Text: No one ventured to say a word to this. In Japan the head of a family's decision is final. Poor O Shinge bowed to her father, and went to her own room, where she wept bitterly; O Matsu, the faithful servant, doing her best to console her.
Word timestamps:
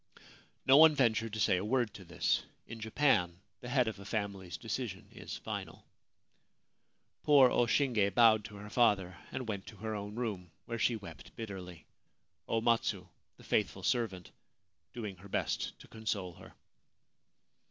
No 0.65 0.77
one 0.77 0.95
ventured 0.95 1.31
to 1.33 1.39
say 1.39 1.57
a 1.57 1.63
word 1.63 1.93
to 1.93 2.03
this. 2.03 2.41
In 2.65 2.79
Japan 2.79 3.39
the 3.59 3.69
head 3.69 3.87
of 3.87 3.99
a 3.99 4.03
family's 4.03 4.57
decision 4.57 5.07
is 5.11 5.37
final. 5.37 5.85
Poor 7.21 7.51
O 7.51 7.67
Shinge 7.67 8.09
bowed 8.15 8.43
to 8.45 8.55
her 8.55 8.71
father, 8.71 9.15
and 9.31 9.47
went 9.47 9.67
to 9.67 9.75
her 9.75 9.93
own 9.93 10.15
room, 10.15 10.49
where 10.65 10.79
she 10.79 10.95
wept 10.95 11.35
bitterly; 11.35 11.85
O 12.47 12.61
Matsu, 12.61 13.07
the 13.37 13.43
faithful 13.43 13.83
servant, 13.83 14.31
doing 14.91 15.17
her 15.17 15.29
best 15.29 15.77
to 15.81 15.87
console 15.87 16.33
her. 16.33 16.55